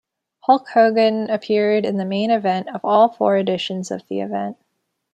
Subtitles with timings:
[0.45, 4.57] Hulk Hogan appeared in the main event of all four editions of the event.